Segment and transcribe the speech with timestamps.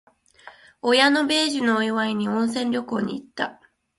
[0.81, 3.61] 親の米寿のお祝いに、温泉旅行に行った。